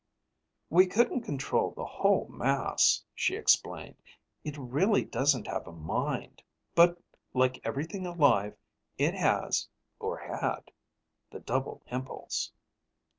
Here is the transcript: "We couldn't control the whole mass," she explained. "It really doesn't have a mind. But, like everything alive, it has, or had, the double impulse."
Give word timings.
"We 0.71 0.87
couldn't 0.87 1.21
control 1.21 1.75
the 1.77 1.85
whole 1.85 2.27
mass," 2.27 3.03
she 3.13 3.35
explained. 3.35 3.97
"It 4.43 4.57
really 4.57 5.03
doesn't 5.05 5.45
have 5.45 5.67
a 5.67 5.71
mind. 5.71 6.41
But, 6.73 6.99
like 7.35 7.61
everything 7.63 8.07
alive, 8.07 8.57
it 8.97 9.13
has, 9.13 9.67
or 9.99 10.17
had, 10.17 10.71
the 11.29 11.39
double 11.39 11.83
impulse." 11.91 12.51